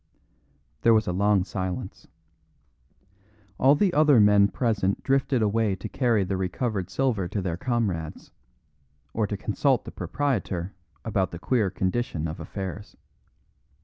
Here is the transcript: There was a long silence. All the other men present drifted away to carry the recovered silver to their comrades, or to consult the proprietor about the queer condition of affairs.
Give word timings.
There 0.81 0.95
was 0.95 1.05
a 1.05 1.11
long 1.13 1.43
silence. 1.43 2.07
All 3.59 3.75
the 3.75 3.93
other 3.93 4.19
men 4.19 4.47
present 4.47 5.03
drifted 5.03 5.43
away 5.43 5.75
to 5.75 5.87
carry 5.87 6.23
the 6.23 6.37
recovered 6.37 6.89
silver 6.89 7.27
to 7.27 7.39
their 7.39 7.55
comrades, 7.55 8.31
or 9.13 9.27
to 9.27 9.37
consult 9.37 9.85
the 9.85 9.91
proprietor 9.91 10.73
about 11.05 11.29
the 11.29 11.37
queer 11.37 11.69
condition 11.69 12.27
of 12.27 12.39
affairs. 12.39 12.97